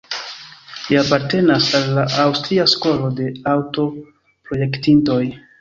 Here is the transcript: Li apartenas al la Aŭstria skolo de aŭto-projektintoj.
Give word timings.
Li 0.85 0.97
apartenas 1.01 1.67
al 1.81 1.85
la 1.99 2.07
Aŭstria 2.25 2.67
skolo 2.73 3.13
de 3.21 3.31
aŭto-projektintoj. 3.55 5.25